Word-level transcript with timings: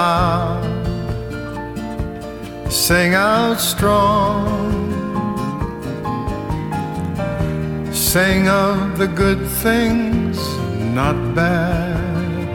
loud, 0.00 0.62
sing 2.70 3.10
out 3.14 3.58
strong. 3.72 4.44
Sing 7.92 8.42
of 8.48 8.76
the 9.00 9.08
good 9.22 9.42
things, 9.64 10.36
not 11.00 11.16
bad. 11.40 12.48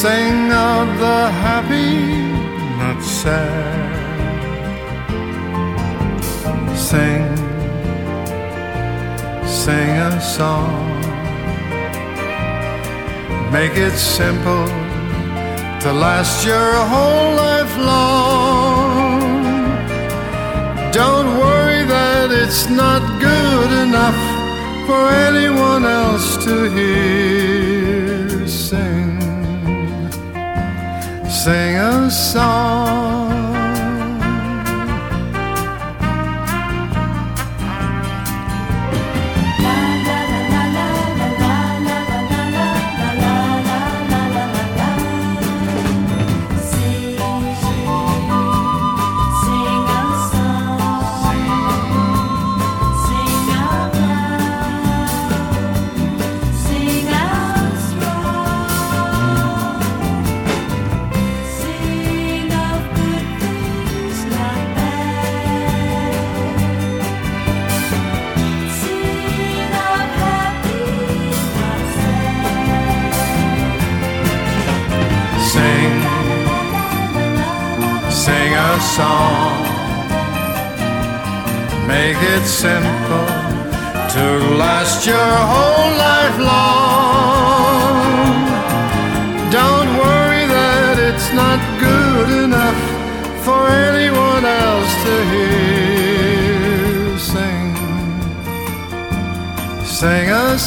Sing 0.00 0.36
of 0.70 0.86
the 1.04 1.20
happy, 1.46 1.94
not 2.82 2.98
sad. 3.20 3.90
Sing, 6.88 7.24
sing 9.62 9.92
a 10.08 10.12
song. 10.36 10.92
Make 13.56 13.76
it 13.76 13.96
simple 14.18 14.81
to 15.82 15.92
last 15.92 16.46
your 16.46 16.74
whole 16.92 17.34
life 17.34 17.76
long. 17.76 19.20
Don't 20.92 21.36
worry 21.40 21.84
that 21.84 22.30
it's 22.30 22.68
not 22.70 23.02
good 23.20 23.72
enough 23.84 24.20
for 24.86 25.08
anyone 25.28 25.84
else 25.84 26.36
to 26.44 26.70
hear. 26.70 28.46
Sing, 28.46 29.18
sing 31.28 31.74
a 31.76 32.08
song. 32.08 33.21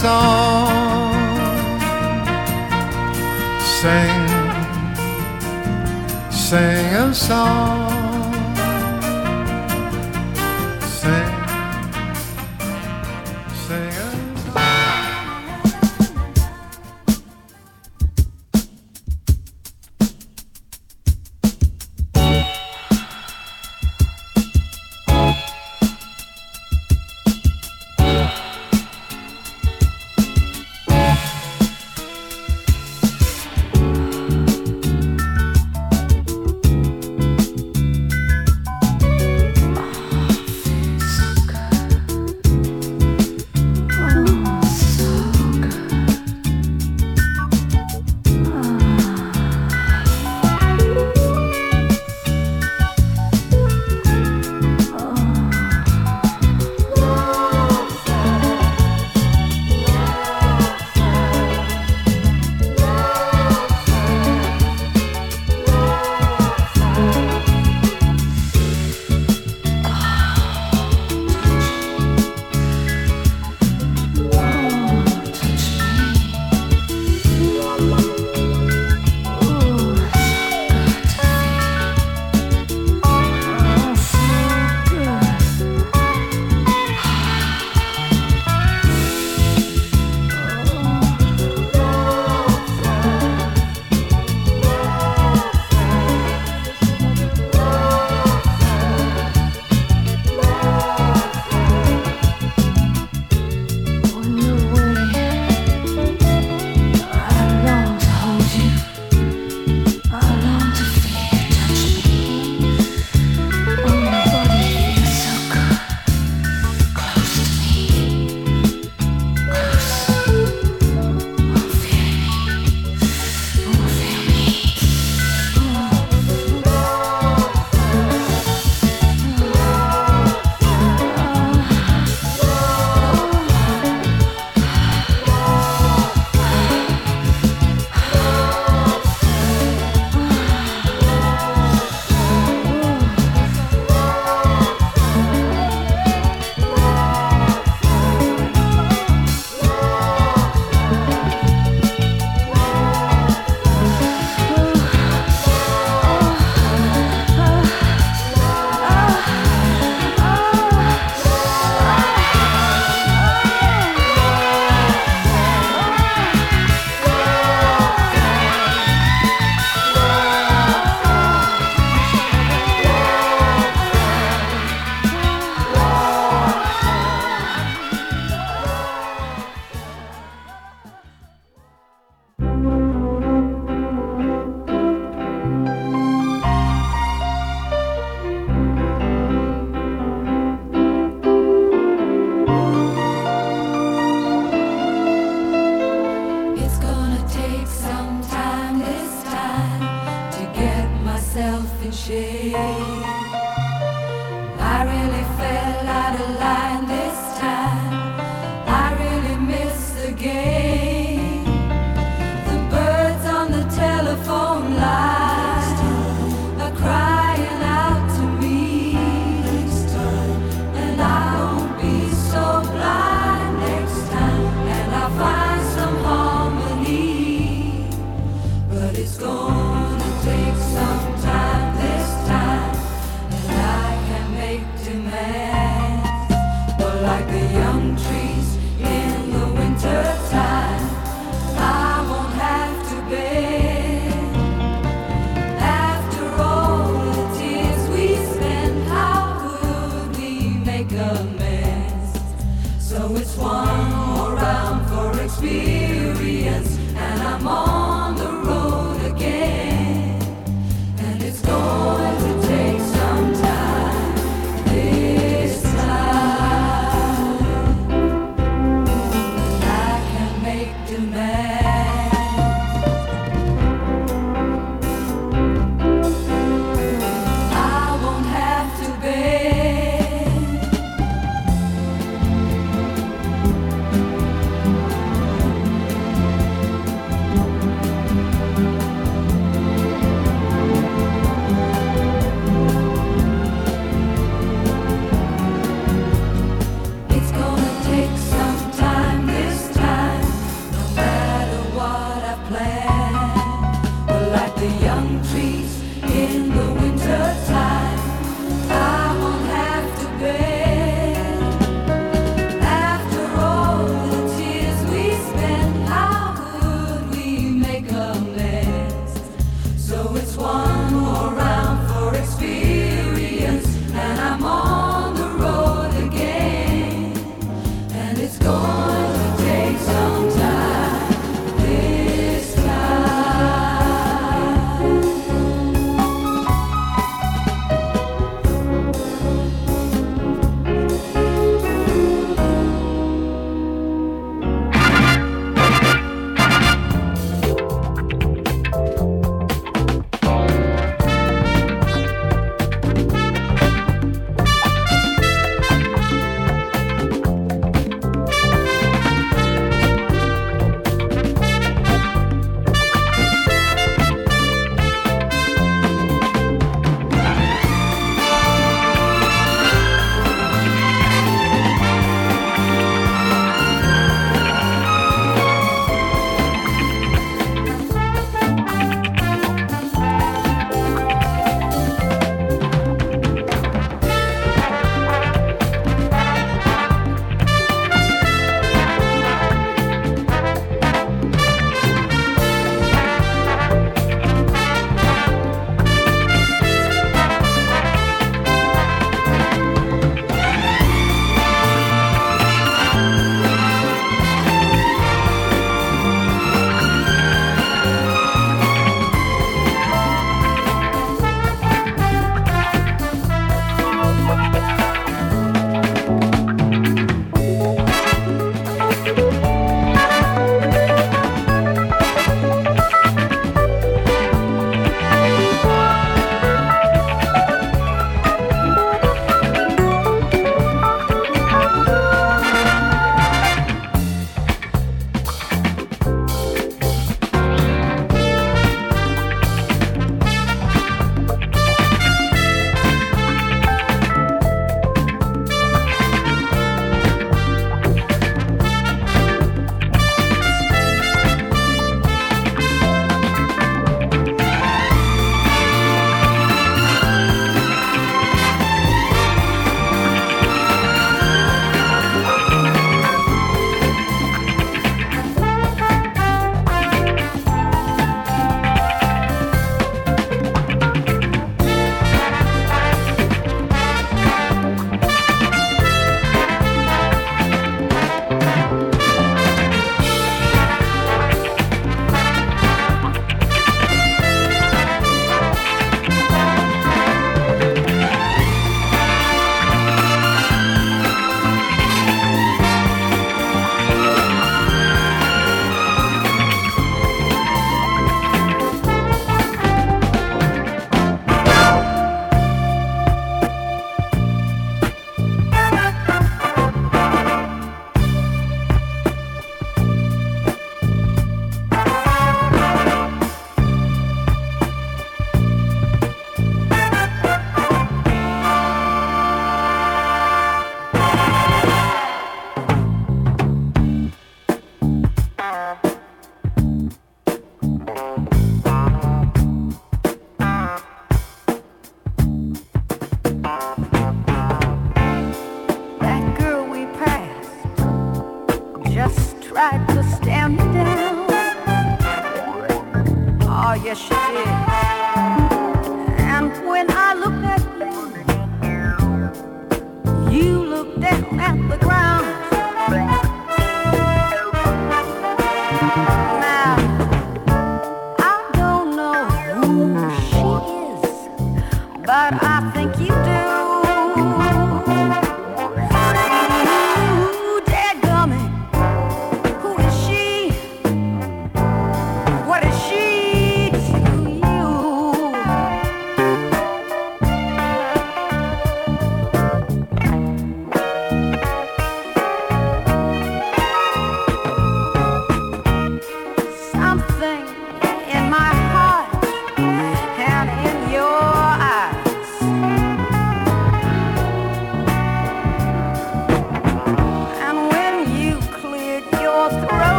Song. 0.00 1.12
Sing 3.60 4.28
sing 6.30 6.94
a 6.94 7.14
song. 7.14 7.79